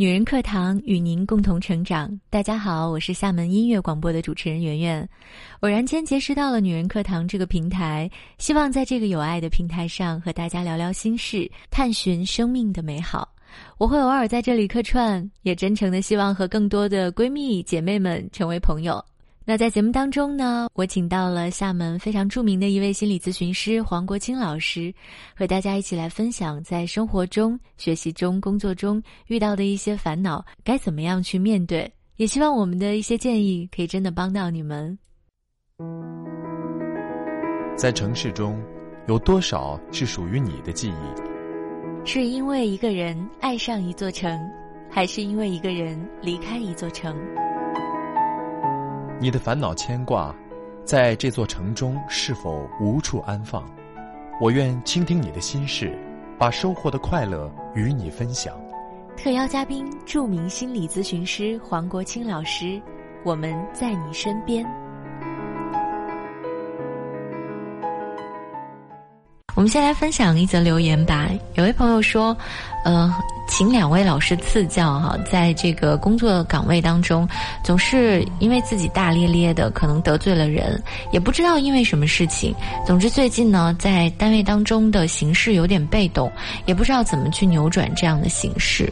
[0.00, 2.18] 女人课堂与您共同成长。
[2.30, 5.06] 大家好，我是厦门音乐广播的主持人圆圆。
[5.60, 13.28] 偶然间结识到了女人课堂这个平台，希望在这个有爱的平台上和大家聊聊心事，探寻生命的美好。
[13.76, 19.04] 我会偶尔在这里客串，也真诚的希望和更多的闺蜜姐妹们成为朋友。
[19.46, 24.94] 那在节目当中呢，我请到了厦门非常著名的一位心理咨询师黄国清老师，
[25.34, 31.90] 和大家一起来分享在生活中、学习中、工作中遇到的一些烦恼，该怎么样去面对。
[32.16, 34.96] 也希望我们的一些建议可以真的帮到你们。
[37.76, 38.62] 在城市中，
[39.08, 42.06] 有多少是属于你的记忆？
[42.06, 44.38] 是因为一个人爱上一座城，
[44.90, 47.16] 还是因为一个人离开一座城？
[49.22, 50.34] 你的烦恼牵挂，
[50.82, 53.62] 在这座城中是否无处安放？
[54.40, 55.94] 我愿倾听你的心事，
[56.38, 58.58] 把收获的快乐与你分享。
[59.18, 62.80] 特邀嘉宾：著名心理咨询师黄国清老师。
[63.22, 64.64] 我们在你身边。
[69.60, 71.28] 我们先来分享一则留言吧。
[71.52, 72.34] 有位朋友说
[72.82, 73.14] ：“呃，
[73.46, 77.28] 请两位老师赐教哈，在这个工作岗位当中，
[77.62, 82.54] 总是因为自己大咧咧的，可能得罪了人，也不知道因为什么事情。
[82.86, 86.32] 总之最近呢，在单位当中的形势有点被动，
[86.64, 88.90] 也不知道怎么去扭转这样的形势。”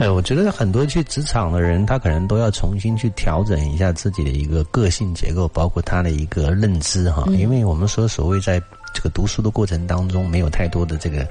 [0.00, 7.22] 哎，我觉得很多去职场的人，他可能都要重新去调整一下自己的一个个性结构，包括他的一个认知哈。
[7.38, 8.60] 因为我们说所谓在
[8.94, 11.28] 这个读书的过程当中，没有太多的这个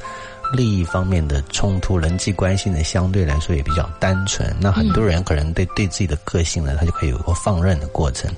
[0.53, 4.55] 利益方面的冲突，人际关系呢相对来说也比较单纯。
[4.59, 8.29] 那很多人可能对对自己的个性呢，他就可以有个放任的过程。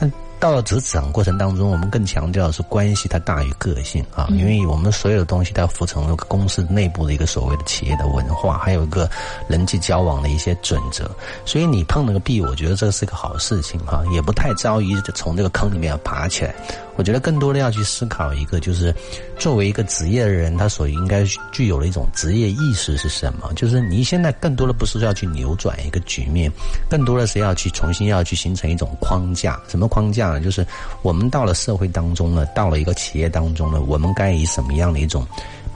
[0.00, 0.10] 嗯。
[0.40, 9.10] 到了职场过程当中，我们更强调的是关系它大于个性啊，因为我们所有的东西都要服从公司内部的一个所谓的企业的文化，还有一个
[9.48, 11.10] 人际交往的一些准则。
[11.44, 16.54] 所以你碰了个壁，我觉得这是个好事情哈，也不太着急从这个坑里面要爬起来。
[16.96, 18.92] 我觉得更多的要去思考一个，就是
[19.38, 23.52] 作为一个职业的人，他所应该具有的一种职业意识是什么？
[23.54, 26.50] 就是你现在更多的不是要去扭转一个局面，
[26.90, 29.60] 更多的是要去重新要去形成一种框架。
[29.68, 30.66] 什么框架就是
[31.02, 35.24] 我们到了社会当中呢，到了一个企业当中呢，我们该以什么样的一种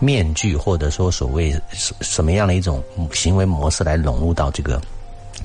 [0.01, 4.83] 面具，或者说所谓什什么样的一种行为模式来融入到这个？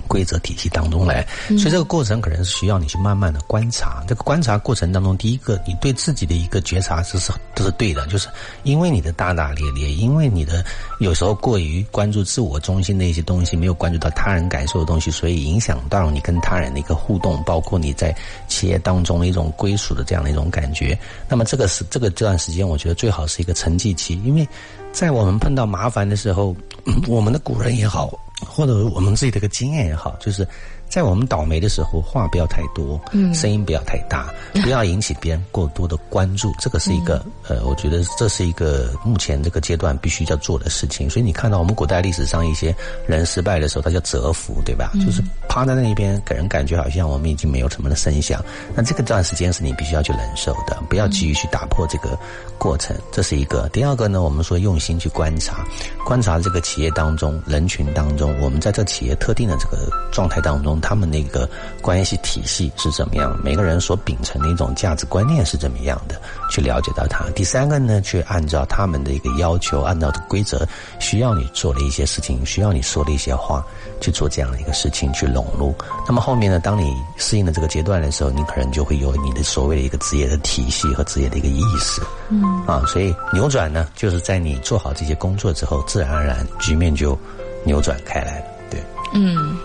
[0.07, 4.03] 规则体系当中来，所以这个过程可能是需要你去慢慢的观察。
[4.07, 8.27] 这个观察过程当中，第一个，你对自己的一个觉察是是都是对的，就是
[8.63, 10.65] 因为你的大大咧咧，因为你的
[10.99, 18.15] 有时候过于关注自我中心的一些东西，没有关注到他人感受的东西，所以影响到你跟他人的一个互动，包括你在
[18.47, 20.97] 企业当中的一种归属的这样的一种感觉。
[21.27, 24.47] 那么这个是这个这段时间，我觉得最好是一个沉寂期，因为
[24.91, 26.55] 在我们碰到麻烦的时候，
[27.07, 28.09] 我们的古人也好。
[28.45, 30.47] 或者我们自己的一个经验也好，就是。
[30.89, 34.33] 在我们倒霉的时候，话不要太多，嗯，声音不要太大，
[34.63, 36.51] 不要引起别人过多的关注。
[36.59, 41.09] 这个是一个，呃，我觉得这是一个目前这个阶段必须要做的事情。
[41.09, 42.73] 所以你看到我们古代历史上一些
[43.05, 44.91] 人失败的时候，他叫蛰伏，对吧？
[45.05, 48.43] 就是趴在那边，给人感觉好像我们已经没有什么的声响。
[48.73, 52.17] 那这个段时间是你必须要去忍受的，不要急于去打破这个
[52.57, 52.95] 过程。
[53.11, 53.67] 这是一个。
[53.73, 55.65] 第二个呢，我们说用心去观察，
[56.05, 60.76] 观察这个企业当中人群当中，我们在这企业特定的这个状态当中。
[60.81, 61.49] 他们那个
[61.81, 63.37] 关系体系是怎么样？
[63.43, 66.19] 每个人所秉承的一种价值观念是怎么样的？
[66.49, 67.25] 去了解到他。
[67.35, 70.67] 第三个呢，去按照他们的一个要求，按照的规则，
[70.99, 73.63] 需要你做的一些事情，需要你说的一些话，
[73.99, 75.75] 去做这样的一个事情去融入。
[76.07, 82.01] 那么后面呢，当你适应了这个阶段的时候，你可能就会有你的所谓的一个职业的体系和职业的一个意识。
[82.29, 87.17] 嗯啊，所以扭转呢，就是在你做好这些工作之后，自然而然局面就
[87.65, 88.45] 扭转开来了。
[88.69, 88.81] 对，
[89.13, 89.57] 嗯。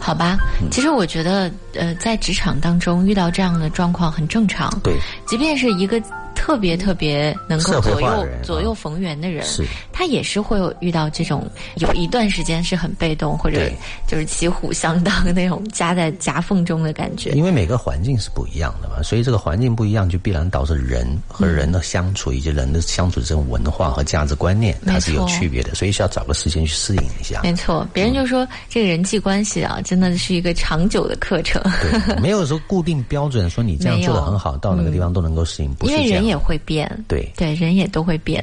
[0.00, 0.38] 好吧，
[0.70, 4.70] 其实我觉得，呃，在职场当中遇到这样的状况很正常。
[4.82, 4.96] 对，
[5.26, 6.02] 即便是一个。
[6.40, 9.62] 特别特别能够左右左右逢源的人，是。
[9.92, 11.46] 他也是会有遇到这种
[11.76, 13.70] 有一段时间是很被动，或者
[14.08, 17.32] 就是骑虎相当那种夹在夹缝中的感觉。
[17.32, 27.42] 因为每个环境是不一样的嘛，所以这个环境不一样，就必然导致人和人的相处以及人的相处这种文化和价值观念，它是有区别的，所以需要找个时间去适应一下。
[27.42, 31.62] 没错，别人就说这个人际关系啊，真的是一个长久的课程，
[32.22, 36.29] 没有说固定标准，说你这样做的很好，到哪个地方都能够适应，不是这样。
[36.30, 38.42] 也会变，对对，人也都会变，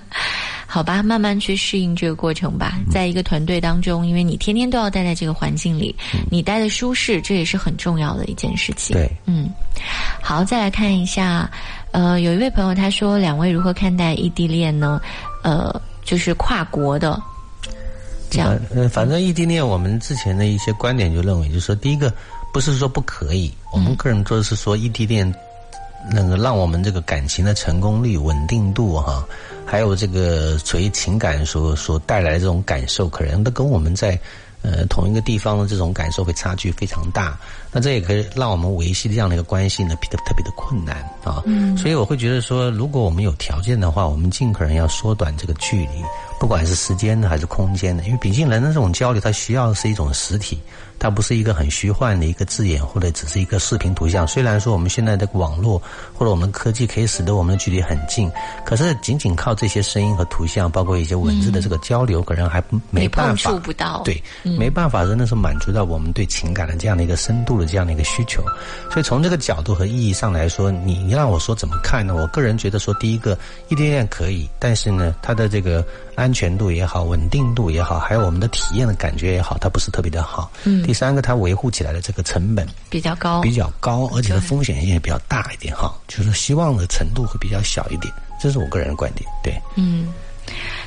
[0.66, 2.78] 好吧，慢慢去适应这个过程吧。
[2.90, 5.94] 在一个团队当中，因为你天天都要待在这个环境里，
[6.30, 8.96] 你待的舒适，这也是很重要的一件事情。
[8.96, 9.48] 对，嗯，
[10.22, 11.50] 好，再来看一下，
[11.90, 15.00] 呃，有一位朋友他说，两位如何看待异地恋呢？
[15.42, 17.20] 呃，就是跨国的。
[18.30, 18.56] 这样。
[18.72, 22.14] 呃，反正异地恋，我们之前的一些观点就认为，就是说，第一个
[22.52, 25.34] 不是说不可以，我们个人做的是说异地恋，
[26.08, 29.26] 那个让我们这个感情的成功率、稳定度哈，
[29.66, 34.18] 还有这个所谓情感所所带来的这种感受，可能都跟我们在。
[34.62, 37.34] 呃，同一个地方的这种感受会差距非常大，
[37.72, 41.42] 那这也可以让我们维系这样的一个关系呢，变得特别的困难啊。
[41.46, 46.04] 嗯，所以我会觉得说，如果我们有条件的话，我们尽可能要缩短这个距离，
[46.38, 50.60] 不管是时间的还是空间的，因为毕竟人的这种交流，它需要的是一种实体。
[51.00, 54.28] 它不是一个很虚幻的一个字眼，或者只是一个视频图像。
[54.28, 55.80] 虽然说我们现在的网络
[56.14, 58.30] 或者我们科技可以使得我们的距离很近，
[58.64, 63.50] 可是仅仅靠这些声音和图像，包括一些文字的这个交流，可能还没办法。
[63.50, 64.02] 触不到。
[64.04, 68.42] 对，没办法，真的是满足到我们对情感的这样的一个深度的这样的一个需求。
[68.90, 72.14] 所以从这个角度和意义上来说，你你让我说怎么看呢？
[72.14, 73.38] 我个人觉得说，第一个
[73.68, 75.82] 异地恋可以，但是呢，它的这个
[76.20, 80.50] 安全度也好，稳定度也好，还有我们的体验的感觉也好，它不是特别的好。
[80.64, 80.82] 嗯。
[80.82, 89.28] 第三个，它维护起来的这个成本比较高，比较高，而且的风险性也比较大一点哈，就是希望的程度会比较小一点，这是我个人的观点。
[89.42, 90.12] 对，嗯。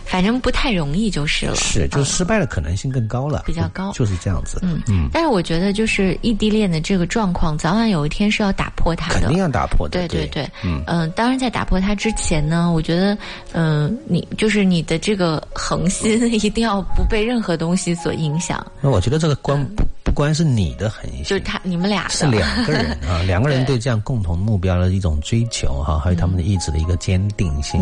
[0.06, 4.60] 反正不太容易就是了，是，就是失败的可能性更高了，比较高，就是这样子。
[4.62, 5.10] 嗯嗯。
[5.12, 10.08] 但是我觉得，就是异地恋的这个状况，早晚有一天是要打破它的，肯定要打破的。
[10.08, 11.10] 对对对，嗯嗯。
[11.12, 13.18] 当然，在打破它之前呢，我觉得，
[13.54, 18.66] 嗯，你就是你的这个恒心 一定要不被任何东西所影响。
[18.82, 19.66] 那我觉得这个关
[20.14, 27.82] 光是你的恒心，就是他你们俩是两个人啊， 两个人对这样共同目标的一种追求哈，还有他们的意志的一个坚定性。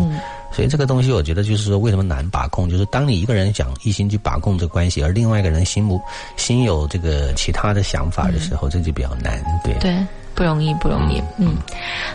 [0.50, 2.68] 所以这个东西，我觉得就是说，为什么难把控？
[2.68, 6.00] 就是当你一个人想一心去把控这关系，而另外一个人心不
[6.36, 9.42] 心有这个其他的想法的时候，这就比较难。
[9.64, 11.22] 对对，不容易，不容易。
[11.38, 11.56] 嗯，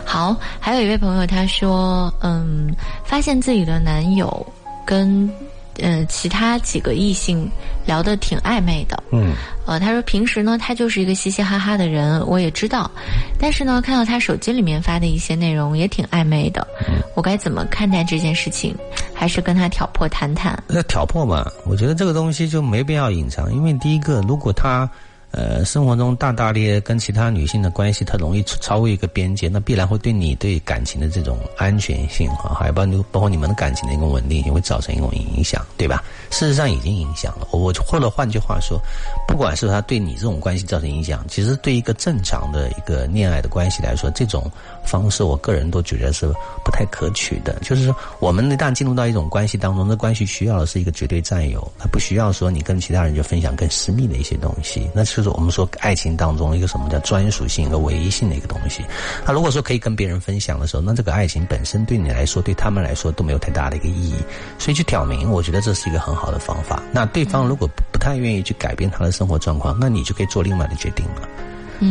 [0.04, 2.74] 好，还有一位朋友他说，嗯，
[3.04, 4.46] 发现自己的男友
[4.86, 5.30] 跟。
[5.78, 7.50] 嗯，其他几个异性
[7.86, 9.02] 聊得挺暧昧的。
[9.10, 9.32] 嗯，
[9.66, 12.90] 呃，他说平时呢，他就是一个嘻嘻哈哈的人，我也知道。
[13.38, 16.66] 但是呢，看到他手机里面发的一些内容也挺暧昧的。
[17.14, 18.74] 我该怎么看待这件事情？
[19.14, 20.56] 还是跟他挑破谈谈？
[20.68, 24.88] 那挑破嘛，我觉得这个东西就没必要隐藏，因为第一个，如果他。
[25.30, 36.02] 呃，生活中大大咧跟其他女性的关系，它容易超过一个边界，那必然会对你对感情的这种安全性啊，还有包包括你们的感情的一个稳定性，会造成一种影响，对吧？
[36.30, 37.46] 事实上已经影响了。
[37.52, 38.80] 我或者换句话说，
[39.26, 44.50] 不管是他对你这种关系造成影响，其实对一个正常的一个恋爱的关系来说，这种
[44.82, 46.26] 方式，我个人都觉得是
[46.64, 47.54] 不太可取的。
[47.60, 55.17] 就是说，我们一旦进入到一种关系当中，这关系需要的是一个绝对占有，它不需要说你跟其他人就分享更私密的一些东西，那是。
[55.18, 58.84] 就是我们说爱情当中一个什么叫专属性、一个唯一性的一个东西。
[59.26, 64.14] 那如果说可以跟别人分享的时候，那这个爱情本身对你来说、对他们来说都没有太大的一个意义。
[64.60, 66.80] 所以去挑明，我觉得这是一个很好的方法。
[66.92, 71.28] 那对方如果不太愿意去改变他的生活状况，那你就可以做另外的决定了，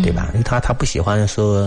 [0.01, 0.29] 对吧？
[0.31, 1.61] 因为他他不喜欢说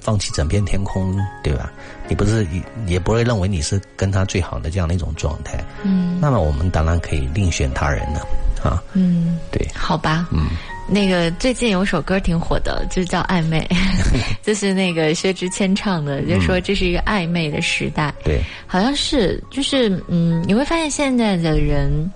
[0.00, 1.70] 放弃整片天空，对吧？
[2.08, 2.44] 你不是
[2.88, 5.62] 也不会认为你是跟他最好的这样的一种状态。
[5.84, 8.26] 嗯，那么我们当然可以另选他人了
[8.64, 8.82] 啊。
[8.94, 10.26] 嗯，对，好吧。
[10.32, 10.48] 嗯。
[10.86, 13.66] 那个最近有首歌挺火的，就叫《暧昧》，
[14.42, 18.12] 就是那个薛之谦唱的，就说这是一个暧昧的时代。
[18.22, 22.10] 对，好像是，就是嗯，你会发现现在的人，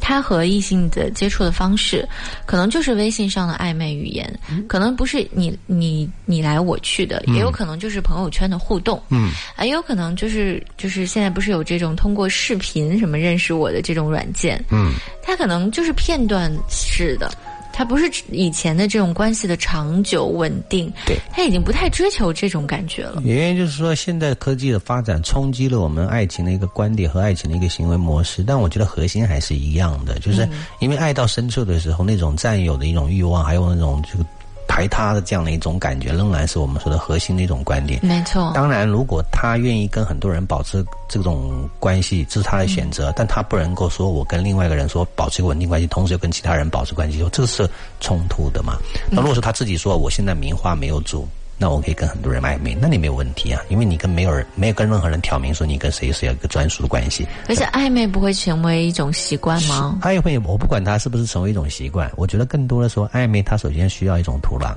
[0.00, 2.06] 他和异性的接触的方式，
[2.44, 4.30] 可能就是微信上的暧昧语言，
[4.68, 14.92] 可能不是你你你来我去的，也有可能就是朋友圈的互动，嗯，啊，也有可能就是就是现在不是有这种通过视频什么认识我的这种软件，嗯，
[15.22, 17.32] 它可能就是片段式的。
[17.80, 23.22] 他不是以前的这种关系的长久稳定，对，他已经不太追求这种感觉了。
[23.24, 30.46] 原因就是说，现在科技的发展冲击了我们爱情的一个观点和爱情的一个行为模式，但我觉得核心还是一样的，就是
[30.80, 34.26] 因为爱到深处的时候，那种占有的一种欲望，还有那种这个。
[34.70, 37.98] 排他的这样的一种感觉，仍然是我们说的核心的一种观点。
[38.04, 38.52] 没错。
[38.54, 48.76] 当然，如果他愿意跟很多人保持这种关系，这是他的选择，但他不能够说我跟另外一个人说保持一个稳定关系，同时又跟其他人保持关系，这个是冲突的嘛？
[49.10, 51.26] 那如果说他自己说我现在名花没有主。
[51.62, 57.28] 那我可以跟很多人暧昧，那你没有问题啊，因为你跟没有人没有跟任何人挑明说你跟谁是有一个专属的关系。
[57.48, 59.98] 而且暧昧不会成为一种习惯吗？
[60.00, 64.74] 暧昧我不管它是不是成为一种习惯，我觉得更多的说暧昧它首先需要一种土壤，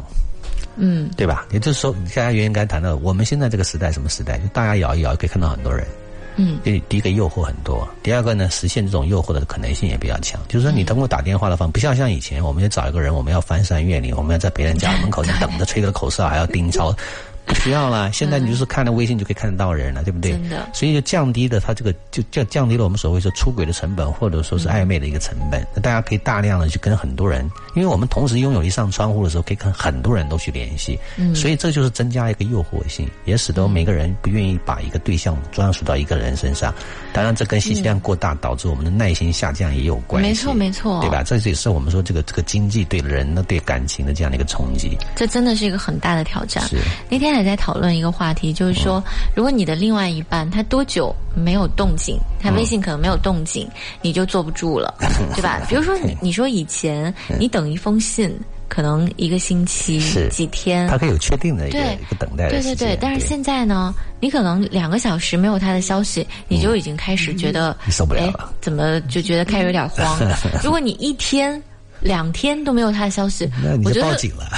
[0.75, 1.45] 嗯，对吧？
[1.51, 4.37] 也就是说，你刚才原应该谈到，我们现在这个时代什么时代？
[4.39, 5.87] 就大家摇一摇可以看到很多人。
[6.35, 10.39] 嗯，第第一个诱惑很多，第二个呢，实现这种诱惑的可能性也比较强。
[10.47, 16.95] 就是说，你通过打电话的方，不像像以前，我们要找一个人，我们要翻山越岭，我们要在别人家门口 等着吹个口哨，还要盯梢。
[17.45, 18.11] 不需要了。
[18.11, 20.31] 现在你就是看了微信就可以看得到人了，对不对？
[20.31, 20.69] 真的。
[20.73, 25.65] 所以就降低了他这个，就降降低了我们所谓说出轨的成本，或者说是暧昧的一个成本。
[25.73, 30.99] 那大家可以大量的去跟很多人，因为我们同时拥有一扇窗户的时候，可以跟很多人都去联系。
[31.17, 31.33] 嗯。
[31.35, 36.73] 所以这就是增加一个诱惑性，也使得每个人不愿意把一个对象专属到一个人身上。
[37.11, 40.29] 当然，这跟信息量过大导致我们的耐心下降也有关系。
[40.29, 41.23] 没错，没错，对吧？
[41.23, 44.97] 这也是我们说这个这个经济对人的对感情的这样的一个冲击。
[45.15, 46.63] 这真的是一个很大的挑战。
[46.67, 46.77] 是。
[47.09, 49.03] 那天还在讨论一个话题，就是说，
[49.35, 53.67] 如果你的另外一半他多久没有动静，他微信可能没有动静，
[54.01, 54.93] 你就坐不住了，
[55.35, 55.61] 对吧？
[55.67, 58.33] 比如说，你你说以前你等一封信。
[58.69, 59.99] 可能一个星期、
[60.31, 68.51] 几天，他可以有确定的一个一个等待的对对对，但是现在呢，你可能两个小时没有他的消息，你就已经开始觉得受不了了。
[68.61, 70.19] 怎么就觉得开始有点慌？
[70.63, 71.61] 如果你一天、
[71.99, 74.49] 两天都没有他的消息，那你就报警了。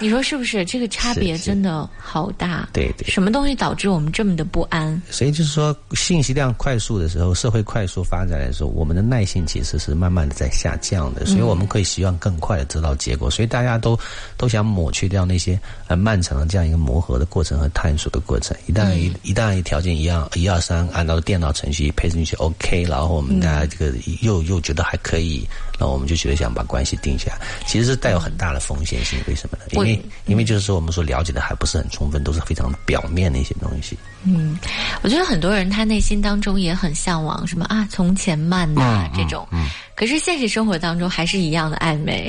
[0.00, 0.64] 你说是不是？
[0.64, 2.68] 这个差别真的好大。
[2.72, 3.08] 对对。
[3.08, 5.00] 什么东西导致我们这么的不安？
[5.10, 11.26] 所以就是说，信息量快速的时候，社会快速发展的时候，我们的耐性其实是慢慢的在下降的。
[11.26, 13.30] 所以我们可以希望更快的得到结果。
[13.30, 13.98] 所以大家都
[14.36, 18.56] 都想抹去掉那些呃漫长的这样一个磨合的过程和探索的过程。
[18.66, 25.46] 一旦一一旦条件一样，一二三，按照电脑程序配进去 OK，然后我们大家这个又又觉得还可以，
[25.78, 29.18] 那我们就觉得想把关系定下来，其实是带有很大的风险性。
[29.26, 29.64] 为什么呢？
[29.72, 29.87] 因为
[30.26, 33.96] 因为就是说，我们说了解的还不是很充分，都是非常表面的一些东西。
[34.24, 34.58] 嗯，
[35.02, 39.46] 我觉得很多人他内心当中也很向往什么啊，从前慢呐这种。
[39.52, 39.66] 嗯。
[39.94, 42.28] 可是现实生活当中还是一样的暧昧。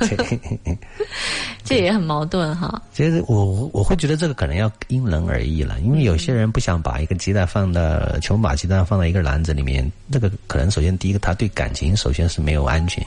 [1.62, 2.80] 这也很矛盾哈。
[2.94, 13.04] 其实我我会觉得这个可能要因人而异了，因为有些人不想把一个鸡蛋放到穷把鸡蛋放在一个篮子里面，那个可能首先第一个他对感情首先是没有安全。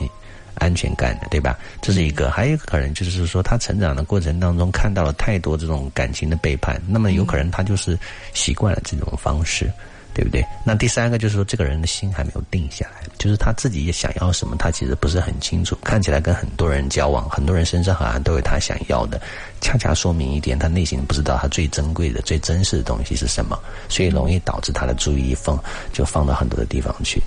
[0.56, 1.58] 安全感的，对吧？
[1.80, 7.98] 这是一个，还有一个可能就是说，他成长的过程当中看到了太多这种感情的背叛，那么有可能他就是
[8.34, 9.70] 习惯了这种方式，
[10.12, 10.44] 对不对？
[10.64, 15.78] 那第三个就是说，这个人的心还没有定下来，就是他自己也想要什么，他其实不是很清楚。
[15.82, 19.20] 看起来跟很多人交往，很多人身上好像都有他想要的，
[19.60, 25.58] 恰恰说明一点，他内心不知道他最珍贵的、最真实的东西是什么，所以容易导致他的注意力放
[25.92, 27.22] 就放到很多的地方去。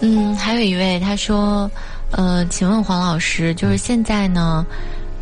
[0.00, 1.70] 嗯，还有一位他说。
[2.12, 4.66] 呃，请问黄老师，就是现在呢，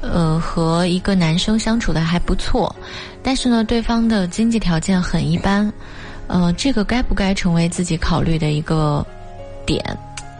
[0.00, 2.74] 呃，和一个男生相处的还不错，
[3.22, 5.70] 但是呢，对方的经济条件很一般，
[6.26, 9.04] 呃，这个该不该成为自己考虑的一个
[9.66, 9.84] 点？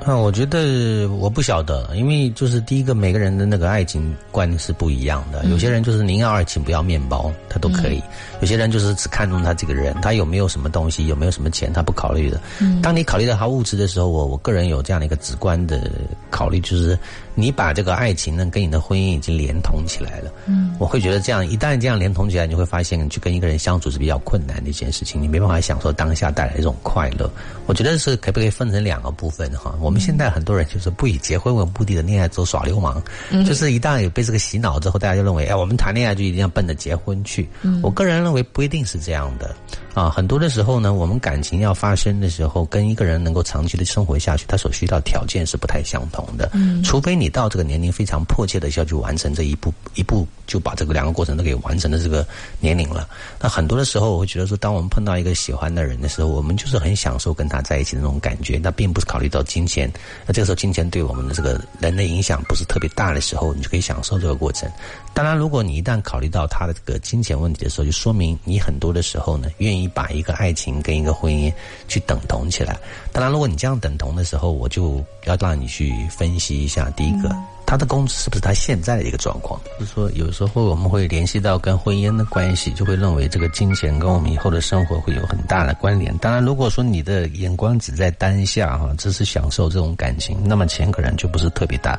[0.07, 5.45] 啊，我觉得我不晓得，因为就是第一个，每个人的那个爱情观是不一样的。
[5.47, 8.01] 有些人就是宁要爱情不要面包，他都可以；
[8.41, 12.41] 有些人就是只看重他这个人，他有没有什么东西，有没有什么钱，他不考虑的。
[12.61, 15.91] 嗯当你考虑到他物质的时候，我我个人有这样的一个直观的
[16.31, 16.99] 考虑，就是。
[17.41, 27.31] 你把这个爱情呢跟你的婚姻已经连通起来了，嗯，我会觉得这样一旦这样连通起来，你会发现你去跟一个人相处是比较困难的一件事情，你没办法享受当下带来的一种快乐。
[27.67, 29.73] 我觉得是可不可以分成两个部分哈？
[29.81, 33.01] 我们现在很多人就是不以结婚为目的的恋爱走耍流氓，
[33.47, 37.49] 就是一旦有被这个洗脑之后，大家就认为哎，我们谈恋爱就一定要奔着结婚去。
[37.63, 39.55] 嗯我个人认为不一定是这样的。
[39.95, 46.51] 啊，很多的时候呢，我们感情要发生的时候，跟一个人能够长期的生活下去，他所需要条件是不太相同的。
[46.55, 52.27] 嗯，除非你到这个年龄非常迫切的需要去完成这一步，一步就把这个两个过程都给完成的这个
[52.61, 53.09] 年龄了。
[53.41, 59.91] 那很多的时候，我会觉得说，当我们碰到一个喜欢的人的时候，我们就是很享受跟他在一起的那种感觉，那并不是考虑到金钱。
[60.27, 64.71] 那这个时候，金钱对我们的这个人的影响不是特别大的时候，你就可以享受这个过程。
[65.15, 71.53] 当然，如果你一旦考虑到他的这个金钱问题的时候，就说明你很多的时候呢，愿意把一个爱情跟一个婚姻
[71.89, 72.79] 去等同起来。
[73.13, 77.35] 当然，如果你这样等同的时候，我就要让你去分析一下，第一个，
[77.67, 79.61] 他的工资是不是他现在的一个状况？
[79.79, 86.17] 就是说，有时候我们会联系到跟婚姻的关系，就会认为这个金钱跟我们以后的生活会有很大的关联。
[86.19, 91.99] 当然，如果说你的眼光只在当下哈，只是享受这种感情，那么钱可能就不是特别大。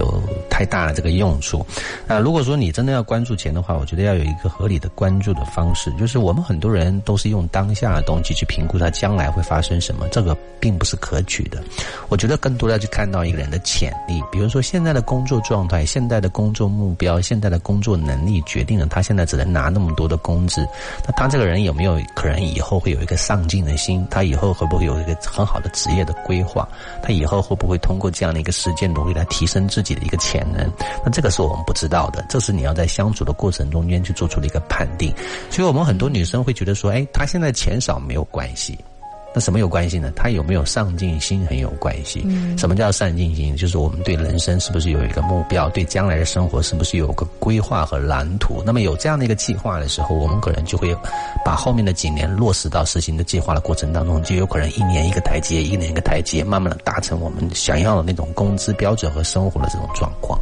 [0.00, 1.64] 有太大的这个用处，
[2.06, 11.62] 那如果说你真的要关注钱的话，我觉得要有一个合理的关注的方式，就是我们很多人都是用当下的东西去评估他将来会发生什么，这个并不是可取的。
[12.08, 20.66] 我觉得更多的要去看到一个人的潜力，比如说现在的工作状态、现在的工作目标、现在的工作能力，决定了他现在只能拿那么多的工资。
[21.06, 24.06] 那他这个人有没有可能以后会有一个上进的心？
[24.10, 26.66] 他以后会不会有一个很好的职业的规划？
[27.02, 29.80] 他以后会不会通过这样的一个实践努力来提升自？
[29.80, 30.70] 己己的一个潜能，
[31.04, 35.14] 那这个是我们不知道的，这是你要在相处的过程中间去做出的一个判定。
[35.50, 38.78] 所以，我们很多女生会觉得说，哎，她现在钱少没有关系，
[39.32, 40.12] 那什么有关系呢？
[40.16, 42.22] 他有没有上进心很有关系。
[42.26, 43.56] 嗯，什么叫上进心？
[43.56, 48.60] 就是我们对人生是不是有一个目标，对将来的生活是不是有个规划和蓝图？
[48.66, 50.96] 那么有这样的一个计划的时候，我们可能就会
[51.44, 60.40] 把后面的几年落实到实行的计划的过程当中，就有可能一年一个台阶，一年一个台阶，慢慢的达成我们想要的那种工资标准和生活的这种状况。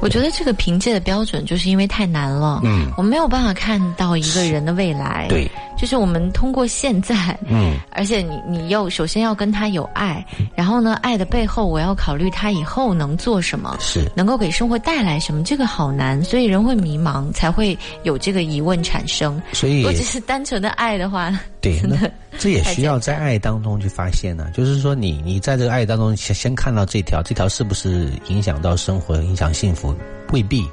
[0.00, 14.10] 我觉得这个凭借的标准就是因为太难了，嗯，我没有办法看到一个人的未来，对，就是我们通过现在，嗯，而且你你又首先要跟他有爱，然后呢，爱的背后我要考虑他以后能做什么，是。
[14.14, 19.40] 能够给生活带来什么，这个好难，所以人会迷茫，才会有这个疑问产生。
[19.52, 21.32] 所以，如果只是单纯的爱的话，
[21.66, 24.50] 对，那 这也需要在爱当中去发现呢。
[24.54, 29.94] 就是说，你你在这个爱当中先先看到这条，这条是不是影响到生活，影响幸福？
[30.32, 30.64] 未必，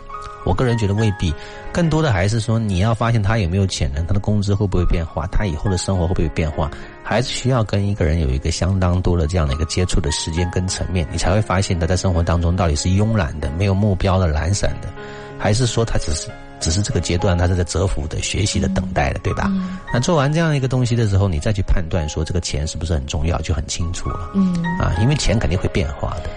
[0.45, 1.33] 我个人觉得未必，
[1.71, 6.69] 更多的还是说你要发现他有没有潜能，他的工资会不会变化，他以后的生活会不会变化，
[7.03, 14.87] 还是需要跟一个人有一个相当多的这样的一个接触的时间跟层面，你才会发现他在生活当中到底是慵懒的、没有目标的、懒散的，
[15.37, 19.51] 还是说他只是只是这个阶段他是在蛰伏的、学习的、等待的，对吧？
[19.93, 24.31] 那做完这样一个东西的时候，你再去判断说这个钱是不是很重要，就很清楚了。
[24.33, 26.29] 嗯啊，因为钱肯定会变化的。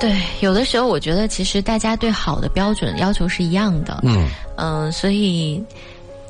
[0.00, 5.62] 对，有的时候我觉得其实大家对好的标准要求是一样的，嗯嗯，所以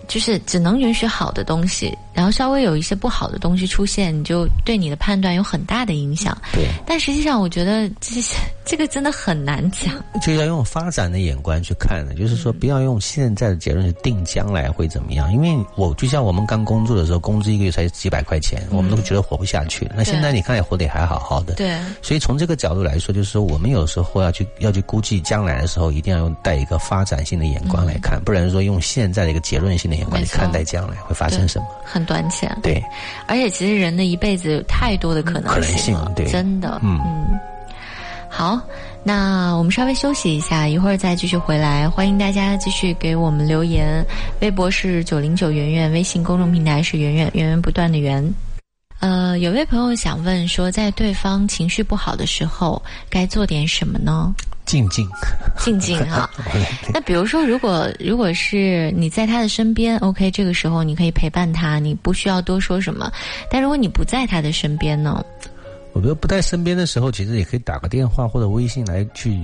[0.06, 1.97] 就是只能允许好的东西。
[2.14, 6.37] 然后稍微有一些不好的东西出现，你就对你的判断有很大的影响。
[6.52, 9.92] 对，但实际上我觉得这些 这个真的很难讲。
[10.23, 15.33] 就要用发展的眼光去看的，就是说不要用现在的结论去定将来会怎么样。
[15.33, 19.94] 因为我就像我们刚工作的时候，工资一个月才几百块钱，我们都觉得活不下去了。
[19.97, 21.54] 那现在你看也活得还好好的。
[21.54, 21.78] 对。
[22.00, 31.66] 所以从这个角度来说，就是说我们有时候要去要去估计将来的时候，一定要用带一个发展性的眼光来看，不然说用现在的一个结论性的眼光去看待将来会发生什么。
[31.85, 32.56] 很短浅。
[32.62, 32.82] 对，
[33.26, 37.40] 而且其实人的一辈子有太多的可能性，对，真的，嗯嗯。
[38.28, 38.61] 好，
[39.04, 41.88] 那我们稍微休息一下，一会儿再继续回来。
[41.88, 44.04] 欢迎大家继续给我们留言，
[44.40, 48.28] 微博是九零九圆圆，微信公众平台是圆圆源源不断的圆。
[48.99, 54.34] 呃，有位朋友想问说，在对方情绪不好的时候，该做点什么呢？
[54.75, 55.09] 静静，
[55.57, 56.28] 静静 哈。
[56.93, 63.08] 那比如说，如果如果是你在他的身边，OK，这个时候你可以陪伴他，你不需要多说什么。
[63.49, 65.25] 但如果你不在他的身边呢？
[65.93, 69.39] 我觉得不在身边的时候，其实也可以打个电话或者微信来去。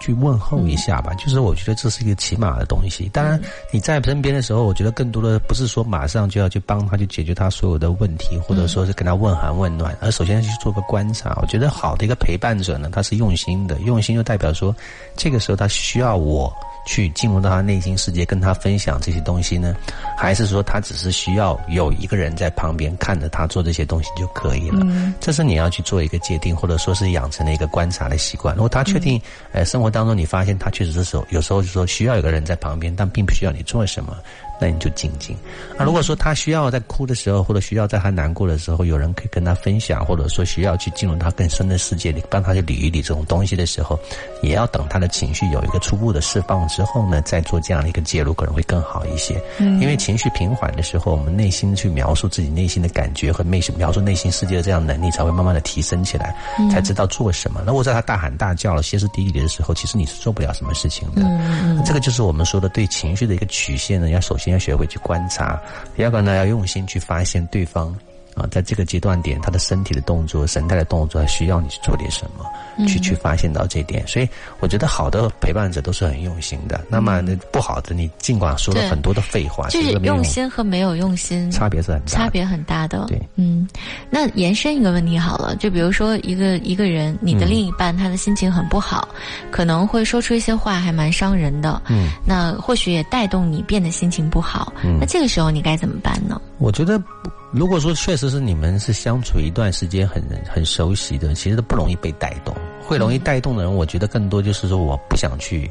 [0.00, 3.08] 去问候一下吧，就是我觉得这是一个起码的东西。
[3.12, 11.38] 当然你在身边的时候，我觉得更多的不是说马上就要去帮他去解决他所有的问题，或者说是跟他问寒问暖，而首先去做个观察。
[11.42, 14.74] 我觉得好的一个陪伴者呢，他是用心的，用心就代表说，
[15.16, 16.52] 这个时候他需要我。
[16.88, 19.76] 去进入到他内心世界，跟他分享这些东西呢，
[20.16, 24.86] 还是说他只是需要有一个人在旁边看着他做这些东西就可以了？
[25.20, 28.54] 这是你要去做一个界定，或者说是养成了一个观察的习惯。
[28.54, 29.20] 如果他确定，
[29.52, 34.16] 呃，生活当中你发现他确实是有时候就说需要有个人在旁边，但并不需要你做什么。
[34.60, 35.36] 那你就静静。
[35.78, 43.98] 那如果说他需要在哭的时候，或者需要在他难过的时候，有人可以跟他分享，或者说需要去进入他更深的世界里，帮他去理一理这种东西的时候，
[44.42, 49.40] 也要等他的情绪有一个初步的释放之后呢，再做这样的一个介入，可能会更好一些。
[49.58, 56.34] 嗯，因为情绪平缓的时候，我们内心去描述自己内心的感觉和内心描述内心世界的这样能力，才会慢慢的提升起来，
[56.70, 57.62] 才知道做什么。
[57.64, 61.22] 那我在他大喊大叫了、歇斯底里的时候，其实你是做不了什么事情的。
[61.22, 64.47] 嗯嗯，这个就是我们说的对情绪的一个曲线呢，要首先。
[64.50, 65.60] 要学会去观察，
[65.96, 67.94] 第二个呢，要用心去发现对方。
[68.38, 74.06] 啊，在这个阶段点，他的身体的动作、神态的动作，需要你去做点什么，去去发现到这点。
[74.06, 74.28] 所以，
[74.60, 76.80] 我觉得好的陪伴者都是很用心的。
[76.88, 83.04] 那么，那不好的，你尽管说了很多的废话，就是用心和没有用心差别是很大，差别很大的。
[83.08, 83.68] 对，嗯，
[84.10, 89.08] 那延伸一个问题好了，就比如说一个一个人，你的另一半他的心情很不好，
[89.50, 91.80] 可能会说出一些话，还蛮伤人的。
[91.88, 94.72] 嗯，那或许也带动你变得心情不好。
[94.84, 96.40] 嗯，那这个时候你该怎么办呢？
[96.58, 97.02] 我觉得。
[97.50, 102.54] 如果说确实是你们是相处一段时间很很熟悉的，其实都不容易被带动。
[102.82, 105.70] 会容易带动的人，我觉得更多就是说我不想去，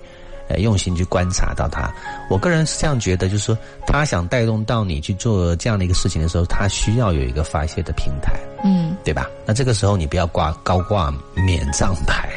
[0.50, 1.94] 呃，用心去观察到他。
[2.30, 9.30] 我个人是这样觉得，就是说他想带动到你去做这样的一个事情的时候，他需要有一个发泄的平台，嗯，对吧？
[9.46, 12.30] 那这个时候你不要挂高挂免账牌。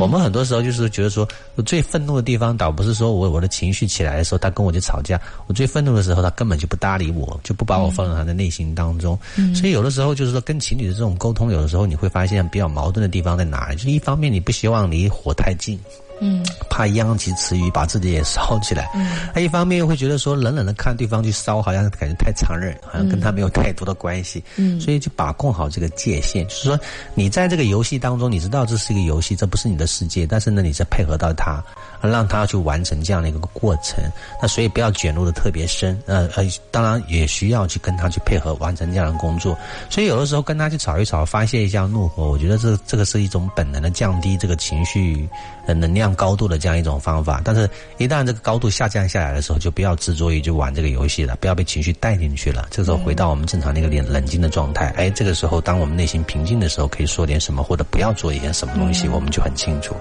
[0.00, 5.20] 我们很多时候就是觉得说，我最愤怒的地方，倒不是说我我的情绪起来的时候，他跟我就吵架。
[5.46, 9.18] 我最愤怒的时候，他根本就不搭理我，就不把我放在他的内心当中。
[9.54, 13.76] 所以有的时候就是说，跟情侣的这种沟通，有的时候你会发现比较矛盾的地方在哪里？
[13.76, 15.78] 就是一方面你不希望离火太近，
[16.20, 18.90] 嗯，怕殃及池鱼，把自己也烧起来。
[18.94, 24.42] 嗯，他一方面又会觉得说，冷冷的看对方去烧，好像感觉太残忍，好像跟他没有太多的关系。
[24.56, 26.78] 嗯，所以就把控好这个界限，就是说，
[27.14, 31.62] 你在这个游戏当中，你知道这是一个游戏，这不是你的世界，但是呢，你在配合到他，
[32.10, 34.02] 让他去完成这样的一个过程。
[34.40, 39.56] 那所以不要卷入的特别深，呃呃，当然也需要去跟他去配合完成这样的工作。
[39.90, 45.28] 所以有的时候跟他去吵一吵，发泄一下怒火，我觉得这这个是一种本能的降低这个情绪
[45.66, 47.40] 呃能量高度的这样一种方法。
[47.44, 52.68] 但是，一旦这个高度下降下来的时候，就不要执着于就玩这个游戏了，不要被情绪带进去了。
[52.70, 59.94] 这时候回到我们正常的一个冷冷静的状态，哎，这个时候当我们内心平静的时候，可以说点什么，或者不要做一件什么东西，我们就很清楚。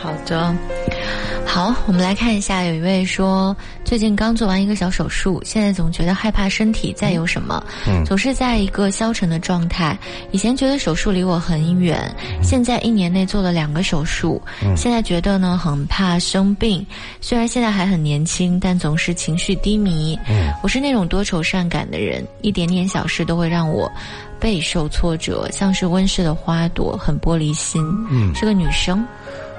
[0.00, 0.54] 好的，
[1.44, 9.98] 好，我们来看一下，有一位说，最近刚做完一个小手术，现在总觉得害怕身体再有什么，嗯总是在一个消沉的状态。
[10.30, 11.98] 以前觉得手术离我很远，
[12.42, 14.40] 现在一年内做了两个手术，
[14.76, 16.86] 现在觉得呢很怕生病。
[17.20, 20.16] 虽然现在还很年轻，但总是情绪低迷。
[20.28, 23.90] 嗯我是那种多愁善感的人，一点点小事都会让我
[24.38, 27.82] 备受挫折，像是温室的花朵，很玻璃心。
[28.10, 29.04] 嗯是个女生。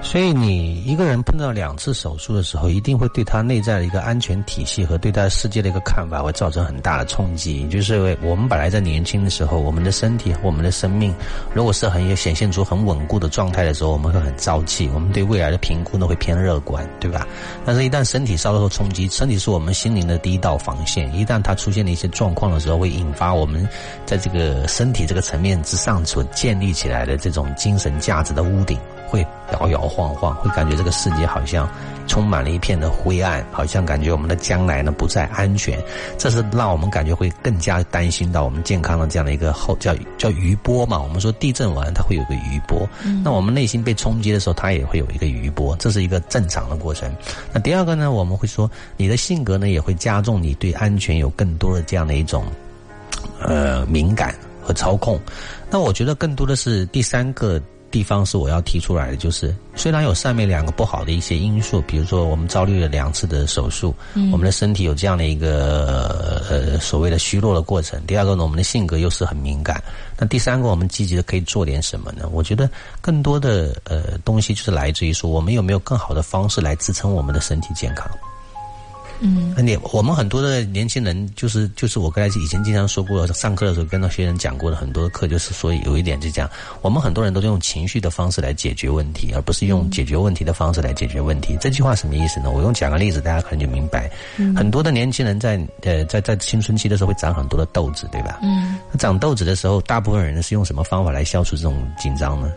[0.01, 7.67] 所以，你一个人碰到两次手术的时候，一定会对他内在的一个安全体系和对待世界的一个看法，会造成很大的冲击。
[7.67, 11.13] 就是我们本来在年轻的时候，我们的身体我们的生命，
[11.53, 17.27] 如果是很有显现出很稳固的状态的时候，我们会很朝气，我们对未来的评估呢会偏乐观，对吧？
[17.65, 23.67] 但是，一旦身体遭受冲击，身体是我们心灵的第一道防线，一旦它出现了一些状况的时候，会引发我们
[24.05, 28.79] 在这个身体这个层面之上所建立起来的这种精神价值的屋顶。
[29.09, 31.67] 会摇摇晃晃，会感觉这个世界好像
[32.07, 35.81] 充满了一片的灰暗，好像感觉我们的将来呢不再安全，
[36.17, 41.01] 这是让我们感觉会更加担心到我们健康的这样的一个后叫叫余波嘛。
[41.01, 42.87] 我们说地震完它会有个余波，
[43.23, 47.11] 那我们内心被冲击的时候，它也会有一个余波，这是一个正常的过程。
[47.51, 52.43] 那第二个呢，我们会说你的性格呢也会加重你对安全有更多的这样的一种
[53.41, 55.19] 呃敏感和操控。
[55.69, 57.59] 那我觉得更多的是第三个。
[57.91, 67.99] 地方是我要提出来的，就是虽然有上面两个不好的一些因素，比如说我们遭遇了两次的手术，嗯我们的身体有这样的一个呃所谓的虚弱的过程。
[68.05, 69.83] 第二个呢，我们的性格又是很敏感。
[70.17, 72.29] 那第三个，我们积极的可以做点什么呢？
[72.31, 72.69] 我觉得
[73.01, 78.09] 更多的呃东西就是来自于说，我们有没有更好的方式来支撑我们的身体健康。
[79.21, 86.49] 嗯，你我们很多的年轻人，就是就是我刚才以前经常说过，上课的时候跟那些人讲过的很多的课，就是说有一点就这样，
[86.81, 91.57] 我们很多人都是用情绪的方式来解决问题，而不是用解决问题的方式来解决问题。
[91.59, 92.49] 这句话什么意思呢？
[92.49, 94.09] 我用讲个例子，大家可能就明白。
[94.55, 98.39] 很多的年轻人在呃在在青春期的时候会长很多的痘子，对吧？
[98.41, 102.51] 嗯，长痘子的时候，大部分人是用什么方法来消除这种紧张呢？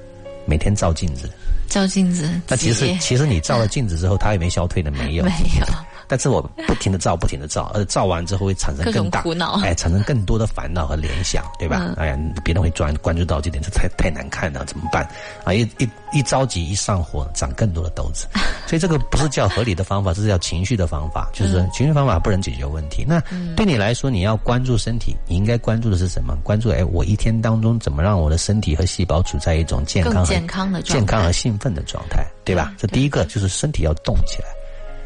[0.47, 1.29] 每天照镜子。
[1.69, 2.29] 照镜子。
[2.47, 5.25] 那其实其实你照了镜子之后，它也没消退的，没有。
[5.27, 5.67] 没有。
[6.09, 11.79] 但是我不停的照，不停的照，而照完之后会产生更大苦恼哎，产生更多的烦恼和联想， 对吧？
[11.81, 15.07] 嗯哎呀，别人会专关注到这点，这太太难看了，怎么办？
[15.45, 18.27] 啊，一一一着急一上火，长更多的痘子，
[18.67, 23.05] 所以这个不是叫合理的方法，这是叫情绪的方法，就是说情绪方法不能解决问题。
[23.07, 23.21] 那
[23.57, 26.37] 对你来说，你要关注身体，你应该关注的是什么？
[26.43, 32.73] 关注哎，我一天当中怎么让我的身体和细胞处在一种健康健康的状态健康和兴奋的状态，对吧？
[32.79, 34.49] 这第一个就是身体要动起来。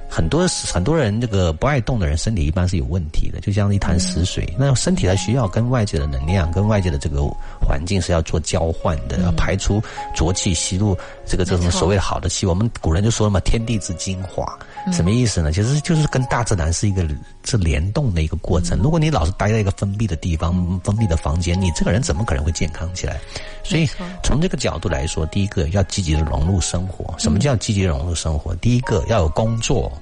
[0.08, 4.48] 很多很多人这个不爱动的人，身体一般是有问题的，就像一潭死水。
[4.58, 7.22] 那身体它需要跟外界的能量、跟外界的这个
[7.60, 9.82] 环境是要做交换的，要排出
[10.14, 12.46] 浊气，吸入这个这种所谓的好的气。
[12.46, 14.46] 我们古人就说了嘛，天地之精华，
[14.92, 15.50] 什么意思呢？
[15.50, 17.06] 其实就是跟大自然是一个
[17.44, 18.78] 是联动的一个过程。
[18.78, 23.20] 如果你老是待在一个封闭的地方、封闭的房间，你这个人怎么可能会健康起来？
[23.64, 23.88] 所以
[24.22, 27.14] 从这个角度来说，第一个要积极的融入生活。
[27.18, 28.54] 什么叫积极融入生活？
[28.56, 29.92] 第一个要有工作，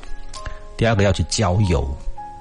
[0.77, 1.97] 第二个要去交友。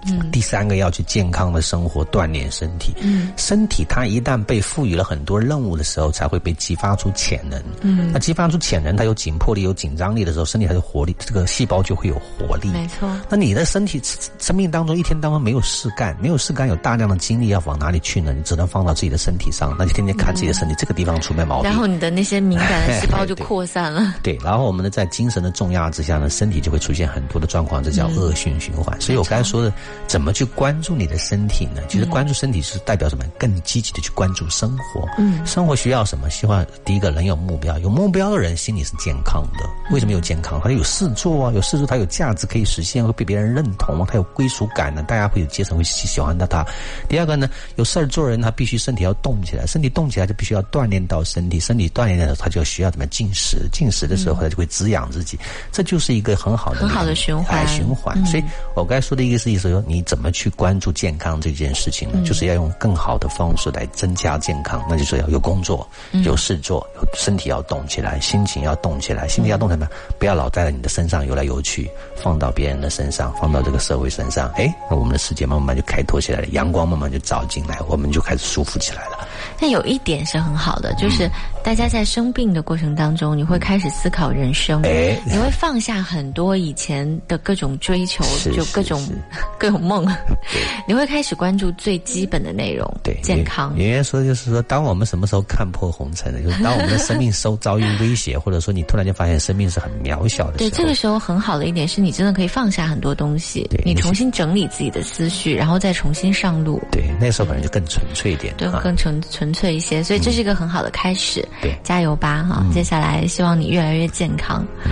[0.07, 2.93] 嗯，第三个要去健康的生活，锻炼身体。
[3.01, 7.61] 嗯，身体它一旦被赋予了很多任务的时候，才会被激发出潜能。
[7.81, 12.69] 嗯，那激发出潜能，它有紧迫力、有紧张力的时候，身体它的活力，这个细胞就会有活力。
[12.69, 13.09] 没错。
[13.29, 14.01] 那你的身体
[14.39, 18.33] 生命当中一天当中没有事干，没有事干，有大量的精力要往哪里去呢？
[18.33, 21.69] 你只能放到自己的身体上，那就天天看自己的身体，这个地方出现毛病。
[21.69, 24.15] 然后你的那些敏感的 细胞就扩散了。
[24.21, 28.99] 对，然后我们呢，在精神的重压之下呢，身体就会出现很多的状况，这叫恶性循环。
[28.99, 29.71] 所以我刚才说的，
[30.07, 31.81] 怎么去关注你的身体呢？
[31.89, 33.23] 其实关注身体是代表什么？
[33.37, 35.07] 更积极的去关注生活。
[35.17, 36.29] 嗯，生活需要什么？
[36.29, 39.69] 希望第一个人有目标，有目标的人心里是健康的。
[39.91, 40.59] 为什么有健康？
[40.61, 46.65] 他有事做啊，有事做，他有价值可以实现，会被别人认同，他有归属感呢，大家会有阶层会喜欢到他。
[47.09, 55.37] 第二个呢，有事儿做人，他必须身体要动起来，身体动起来就必须要锻炼到身体，身体锻炼的时候，他就需要怎么进食，进食的时候他就会滋养自己，
[55.71, 58.23] 这就是一个很好的很好的循环循环。
[58.25, 58.43] 所以
[58.75, 62.21] 我刚才说的一个是意思说，你怎么去关注健康这件事情呢？
[62.25, 65.87] 就是要用更好的方式来增加健康，那就是要有工作，
[66.23, 79.27] 有事做，有身体要动起来，心情要动起来，心情要动起来，不要老在你的身上游来游去，放到别人的身上，放到这个社会身上，哎，那我们的世界慢慢就开拓起来了，阳光慢慢就照进来，我们就开始舒服起来了。
[79.59, 81.29] 但有一点是很好的，就是
[81.63, 89.05] 大家在生病的过程当中，你会开始思考人生，哎，你会放下很多以前的各种追求， 就各种
[89.57, 90.05] 各种梦，
[90.87, 93.73] 你会开始关注最基本的内容，对健康。
[93.75, 96.41] 圆圆说就是说，当我们什么时候看破红尘了？
[96.41, 106.81] 就是当我们的生命受遭遇威胁，或者说你突然间发现生命是很渺小的时候，对，这个时候很好的一点是你真的可以放下很多东西，你重新整理自己的思绪，然后再重新上路。
[106.91, 110.03] 对，那时候可能就更纯粹一点，对，更纯纯粹一些。
[110.03, 112.63] 所以这是一个很好的开始，对，加油吧哈！
[112.73, 114.65] 接下来希望你越来越健康。
[114.85, 114.91] 嗯，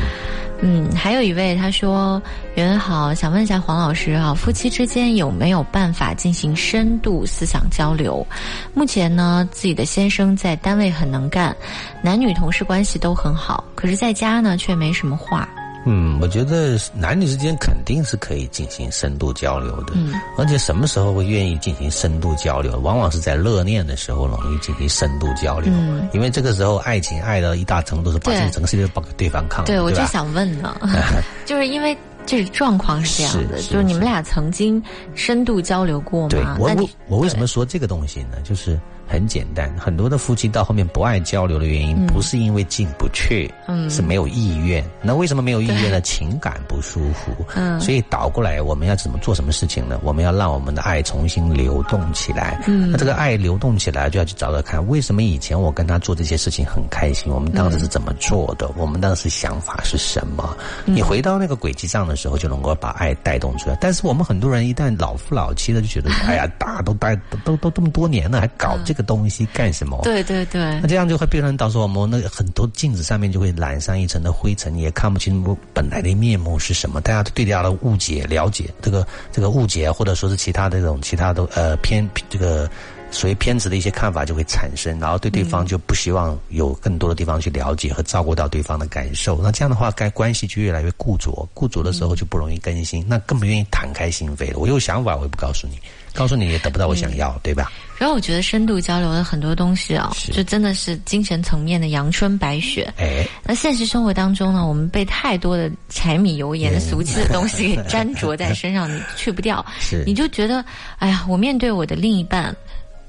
[0.63, 2.21] 嗯还有一位他说
[2.56, 8.26] ：“袁好，想问一下黄老师啊，夫妻之间有没有办法进行深度思想交流？
[8.74, 11.56] 目前呢，自己的先生在单位很能干，
[12.04, 15.50] 男女同事关系都很好，可是在家呢却没什么话。”
[15.86, 22.78] 嗯，我觉得男女之间肯定是可以进行深度交流的，嗯，而且什么时候会愿意进行深度交流？
[22.80, 30.76] 往往是在热恋的时候容易进行深度交流，嗯，因为这个时候爱情爱到一大程度是把整个世界都给对方看，对，我就想问呢，
[31.46, 34.82] 就是因为这状况是这样的，就是你们俩曾经
[35.15, 36.58] 深度交流过吗？
[36.60, 38.38] 我我我为什么说这个东西呢？
[38.44, 38.80] 就是。
[39.12, 44.82] 很简单，很多的夫妻到后面不爱交流的原因，不是因为进不去，嗯，是没有意愿。
[45.02, 46.00] 那为什么没有意愿呢？
[46.00, 47.36] 情感不舒服。
[47.56, 50.00] 嗯，所以倒过来，我们要怎么做什么事情呢？
[50.02, 52.58] 我们要让我们的爱重新流动起来。
[52.67, 57.30] 嗯，那这个爱流动起来，就要去找找看，为什么以前我跟他做这些事情很开心？
[57.34, 58.71] 我们当时是怎么做的？
[58.78, 60.56] 我们当时想法是什么？
[60.86, 63.78] 你回到那个轨迹上的时候，就能够把爱带动出来。
[63.82, 69.01] 但是我们很多人一旦老夫老妻的，就觉得 哎呀，大都待都都这么多年了，还搞这个。
[69.02, 70.00] 东西干什么？
[70.04, 77.02] 对对对，那这样就会变成到时候我们那很多镜子上面就会染上一层的灰尘，也看不清我本来的面目是什么。
[77.02, 82.70] 大家对大家的误解、了解这个这个误解，或者说是其他的这种其他的呃偏这个
[83.10, 89.42] 所谓偏执的一些看法就会产生，然后对对方就不希望有更多的地方去了解和照顾到对方的感受。
[89.42, 94.60] 那这样的话，该关系就越来越固着，固着的时候就不容易更新，那更不愿意敞开心扉了。
[94.60, 95.78] 我有想法，我也不告诉你。
[96.13, 97.71] 告诉你也得不到我想要，对吧？
[97.97, 102.91] 然后我觉得深度交流的很多东西啊，就真的是精神层面的阳春白雪。
[102.97, 109.63] 哎，那现实生活当中呢，我们被太多的柴米油盐俗气的东西给粘着在身上， 你去不掉。
[109.80, 110.65] 是，你就觉得，
[110.97, 112.56] 哎呀，我面对我的另一半。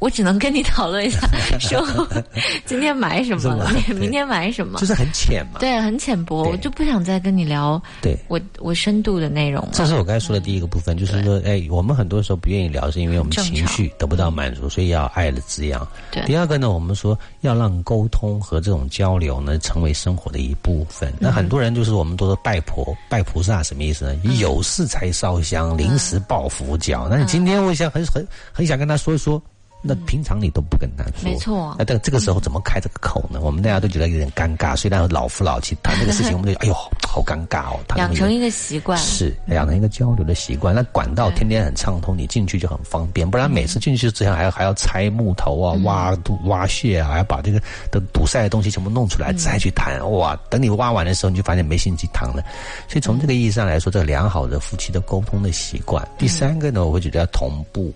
[0.03, 1.21] 我只能跟你讨论一下，
[1.61, 1.81] 说
[2.67, 5.61] 今天买什么，明天买什么，就是很浅嘛。
[5.61, 7.81] 对，很浅薄，我就不想再跟你聊。
[8.01, 9.65] 对，我我深度的内容。
[9.71, 15.87] 这是我刚才说的第一个部分，就是说，哎，我们很多时候不愿意聊，是因为我们情绪得不到满足，所以要爱的滋养。
[16.11, 16.21] 对。
[16.25, 21.13] 第二个呢，我们说要让沟通和这种交流呢，成为生活的一部分。
[21.21, 24.17] 那很多人就是我们都说拜佛、拜菩萨，什么意思呢？
[24.41, 27.07] 有事才烧香，临时抱佛脚。
[27.09, 29.41] 那你今天我想很很很想跟他说一说。
[29.83, 31.75] 那平常你都不跟他说，没错。
[31.79, 33.41] 那但这个时候怎么开这个口呢？
[33.43, 34.77] 我们大家都觉得有点尴尬。
[34.77, 36.75] 虽然老夫老妻谈这个事情，我们就 哎呦，
[37.07, 37.81] 好尴尬哦。
[37.97, 40.75] 养成一个习惯是养成一个交流的习惯。
[40.75, 43.29] 那管道天天很畅通，你进去就很方便。
[43.29, 49.99] 不然每次进去之前还要还要拆木头啊、挖堵挖穴啊，还要把这个的堵塞的东西全部弄出来再去谈。
[50.13, 52.43] 哇，等你挖完的时候，你就发现没兴趣谈了。
[52.89, 56.07] 所以从这个意义上来说，这个良好的夫妻的沟通的习惯。
[56.19, 57.93] 第三个呢，我会觉得要同步。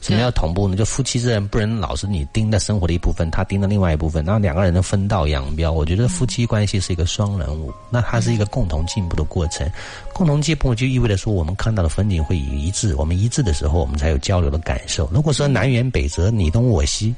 [0.00, 0.76] 什么叫同步呢？
[0.76, 5.70] 就夫妻之间不能老是你盯在生活的一部分，他盯着另外一部分，然后两个人的分道扬镳。
[5.70, 9.70] 我觉得夫妻关系是一个双人舞，那它是一个共同进步的过程。
[10.14, 15.06] 共同进步就意味着说，我们看到的风景会一致，我们一致的时候，我们才有交流的感受。
[15.12, 17.14] 如果说南辕北辙，你东我西，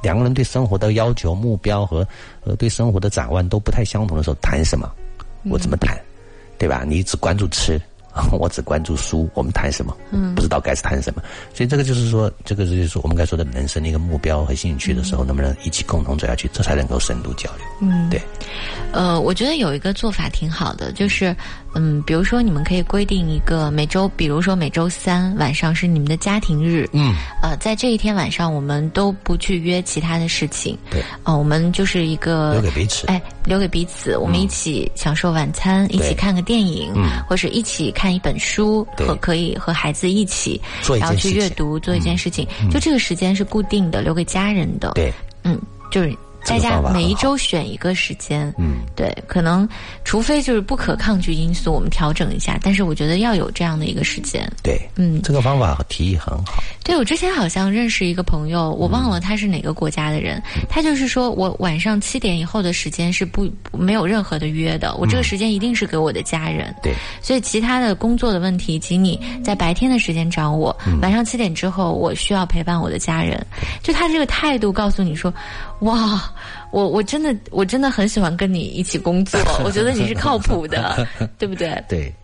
[0.00, 2.06] 两个人对生活的要求、目标和
[2.44, 4.88] 呃对生活的展望都不太相同的时候，谈什么？
[5.44, 5.98] 我怎么谈？
[6.58, 6.84] 对吧？
[6.86, 7.80] 你只关注吃。
[8.32, 9.96] 我只关注书，我们谈什么？
[10.10, 11.22] 嗯，不知道该是谈什么。
[11.54, 17.64] 所以这个就是说，这个就是我们该说的人生的一个目标和兴趣的时候，能不能一起共同走下去，这才能够深度交流。
[17.80, 18.20] 嗯，对。
[18.92, 21.34] 呃，我觉得有一个做法挺好的，就是。
[21.74, 26.88] 嗯，比如说你们可以规定一个每周，比如说每周三晚上是你们的家庭日。
[26.92, 30.76] 嗯，呃，在这一天晚上，我们都不去约其他的事情。
[30.90, 36.92] 对，呃，我们就是一个留给彼此，哎，留给彼此，我们一起享受晚餐，一起看个电影，
[37.28, 40.60] 或者一起看一本书，和可以和孩子一起，
[40.98, 42.46] 然后去阅读，做一件事情。
[42.70, 44.92] 就这个时间是固定的，留给家人的。
[44.94, 45.12] 对，
[45.44, 45.58] 嗯，
[45.90, 46.16] 就是。
[46.44, 49.68] 大家每一周选一个时间，嗯，对，可能
[50.04, 52.58] 除非就是不可抗拒因素，我们调整一下。
[52.62, 56.62] 但是我觉得要有这样的一个时间，对，嗯，这个方法和提议很好。
[56.82, 66.74] 对我之前好像认识一个朋友，我忘了他是哪个国家的人，他就是说我晚上七点以后的时间是不没有任何的约的，我这个时间一定是给我的家人。
[66.82, 73.46] 对，所以其他的工作的问题，请你在白天的时间找我，晚上七点之后我需要陪伴我的家人。
[73.82, 75.32] 就他这个态度告诉你说，
[75.80, 76.32] 哇。
[76.72, 81.04] 我我真的我真的很喜欢跟你一起工作，我觉得你是靠谱的，
[81.36, 81.82] 对不对？
[81.88, 82.14] 对，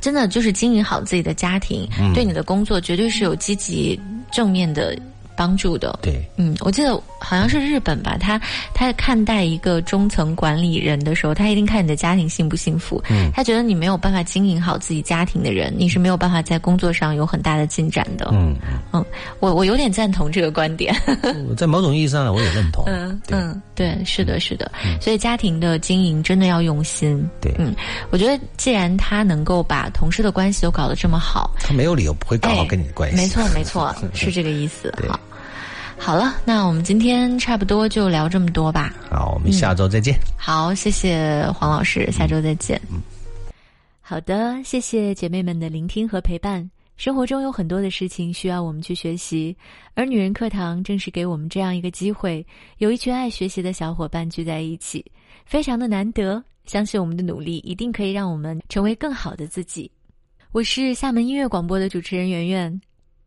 [0.00, 4.96] 真的就是经营好自己的家庭，对你的工作绝对是有积极正面的。
[5.40, 8.38] 帮助的，对，嗯，我记得好像是日本吧，他
[8.74, 13.02] 他看待一个中层管理人的时候，他一定看你的家庭幸不幸福。
[13.08, 18.28] 嗯，他觉得你没有办法经营好自己家庭的人，你是没有办法在工作上有很大的进展的。
[18.34, 18.54] 嗯
[18.92, 19.02] 嗯，
[19.38, 20.94] 我我有点赞同这个观点，
[21.56, 22.84] 在某种意义上呢，我也认同。
[22.86, 27.26] 嗯嗯，对，是的，是的，所以家庭的经营真的要用心。
[27.40, 27.74] 对，嗯，
[28.10, 33.16] 我觉得既然他能够把同事的关系都搞得这么好，他没有理由不会搞好跟你的关系。
[33.16, 34.92] 没错，没错， 是这个意思。
[35.08, 35.18] 好。
[36.02, 38.92] 好了，那我们今天差不多就聊这么多吧。
[39.10, 40.18] 好，我们下周再见。
[40.36, 42.80] 好，谢谢黄老师，下周再见。
[42.90, 43.00] 嗯，
[44.00, 46.68] 好的，谢谢姐妹们的聆听和陪伴。
[46.96, 49.56] 生活中有很多的事情需要我们去学习，
[49.94, 52.44] 而女人课堂正是给我们这样一个机会，
[52.78, 55.04] 有一群爱学习的小伙伴聚在一起，
[55.44, 56.42] 非常的难得。
[56.64, 59.90] 相信我们的努力一定可以让我们成为更好的自己。
[60.50, 62.80] 我是厦门音乐广播的主持人圆圆。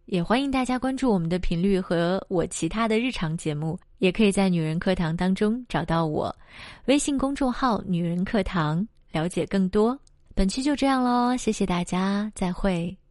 [0.05, 6.35] 也欢迎大家关注我们的频率和我其他的日常节目，也可以在女人课堂当中找到我，
[6.85, 9.97] 微信公众号“女人课堂”了解更多。
[10.35, 13.02] 本期就这样喽，谢谢大家，再会。